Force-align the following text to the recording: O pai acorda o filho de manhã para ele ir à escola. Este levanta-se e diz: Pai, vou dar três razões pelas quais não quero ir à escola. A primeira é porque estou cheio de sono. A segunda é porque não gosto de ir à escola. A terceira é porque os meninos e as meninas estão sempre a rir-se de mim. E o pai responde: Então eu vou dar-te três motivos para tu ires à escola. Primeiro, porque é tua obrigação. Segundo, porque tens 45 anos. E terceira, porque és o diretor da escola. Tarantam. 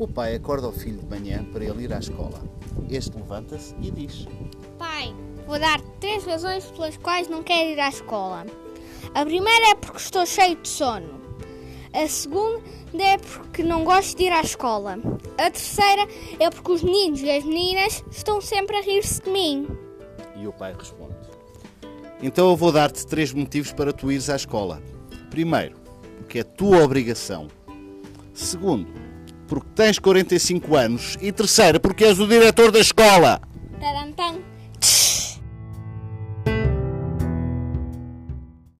O 0.00 0.08
pai 0.08 0.34
acorda 0.34 0.66
o 0.66 0.72
filho 0.72 0.98
de 0.98 1.06
manhã 1.06 1.44
para 1.52 1.62
ele 1.62 1.84
ir 1.84 1.92
à 1.92 1.98
escola. 1.98 2.42
Este 2.88 3.14
levanta-se 3.18 3.74
e 3.82 3.90
diz: 3.90 4.26
Pai, 4.78 5.14
vou 5.46 5.58
dar 5.58 5.78
três 6.00 6.24
razões 6.24 6.64
pelas 6.70 6.96
quais 6.96 7.28
não 7.28 7.42
quero 7.42 7.68
ir 7.68 7.78
à 7.78 7.90
escola. 7.90 8.46
A 9.14 9.24
primeira 9.26 9.72
é 9.72 9.74
porque 9.74 9.98
estou 9.98 10.24
cheio 10.24 10.56
de 10.56 10.66
sono. 10.66 11.20
A 11.92 12.08
segunda 12.08 12.62
é 12.98 13.18
porque 13.18 13.62
não 13.62 13.84
gosto 13.84 14.16
de 14.16 14.24
ir 14.24 14.32
à 14.32 14.40
escola. 14.40 14.98
A 15.36 15.50
terceira 15.50 16.08
é 16.38 16.48
porque 16.48 16.72
os 16.72 16.82
meninos 16.82 17.20
e 17.20 17.30
as 17.30 17.44
meninas 17.44 18.02
estão 18.10 18.40
sempre 18.40 18.78
a 18.78 18.80
rir-se 18.80 19.20
de 19.20 19.28
mim. 19.28 19.68
E 20.34 20.46
o 20.46 20.52
pai 20.54 20.72
responde: 20.72 21.14
Então 22.22 22.48
eu 22.48 22.56
vou 22.56 22.72
dar-te 22.72 23.06
três 23.06 23.34
motivos 23.34 23.70
para 23.70 23.92
tu 23.92 24.10
ires 24.10 24.30
à 24.30 24.36
escola. 24.36 24.82
Primeiro, 25.28 25.76
porque 26.16 26.38
é 26.38 26.42
tua 26.42 26.82
obrigação. 26.82 27.48
Segundo, 28.32 29.09
porque 29.50 29.68
tens 29.74 29.98
45 29.98 30.76
anos. 30.76 31.18
E 31.20 31.32
terceira, 31.32 31.80
porque 31.80 32.04
és 32.04 32.20
o 32.20 32.26
diretor 32.26 32.70
da 32.70 32.78
escola. 32.78 33.40
Tarantam. 33.80 34.49